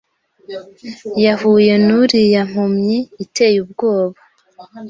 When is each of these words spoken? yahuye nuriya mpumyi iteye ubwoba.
yahuye 1.25 1.73
nuriya 1.85 2.41
mpumyi 2.49 2.99
iteye 3.23 3.57
ubwoba. 3.65 4.19